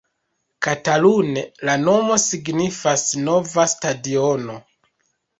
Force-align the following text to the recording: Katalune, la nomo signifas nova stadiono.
Katalune, 0.67 1.43
la 1.69 1.75
nomo 1.81 2.15
signifas 2.23 3.03
nova 3.27 3.67
stadiono. 3.75 4.57